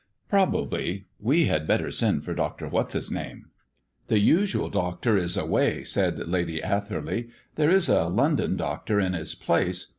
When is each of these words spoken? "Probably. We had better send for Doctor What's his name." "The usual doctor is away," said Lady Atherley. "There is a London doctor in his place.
"Probably. 0.27 1.05
We 1.19 1.45
had 1.45 1.67
better 1.67 1.91
send 1.91 2.25
for 2.25 2.33
Doctor 2.33 2.67
What's 2.67 2.95
his 2.95 3.11
name." 3.11 3.51
"The 4.07 4.17
usual 4.17 4.67
doctor 4.71 5.15
is 5.15 5.37
away," 5.37 5.83
said 5.83 6.17
Lady 6.27 6.59
Atherley. 6.59 7.29
"There 7.53 7.69
is 7.69 7.87
a 7.87 8.05
London 8.07 8.57
doctor 8.57 8.99
in 8.99 9.13
his 9.13 9.35
place. 9.35 9.89